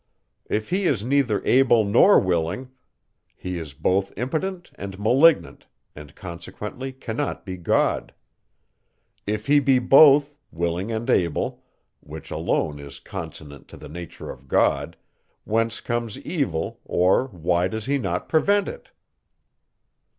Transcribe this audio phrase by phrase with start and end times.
[0.49, 2.71] If he is neither able nor willing,
[3.35, 8.11] he is both impotent and malignant, and consequently cannot be God.
[9.27, 11.63] If he be both willing and able
[11.99, 14.97] (which alone is consonant to the nature of God)
[15.43, 18.89] whence comes evil, or why does he not prevent it?"